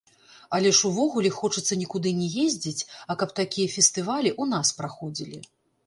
Але 0.57 0.69
ж 0.77 0.79
увогуле 0.89 1.31
хочацца 1.35 1.77
нікуды 1.83 2.15
не 2.23 2.31
ездзіць, 2.47 2.87
а 3.09 3.19
каб 3.23 3.39
такія 3.43 3.73
фестывалі 3.79 4.29
ў 4.41 4.57
нас 4.57 4.77
праходзілі. 4.81 5.37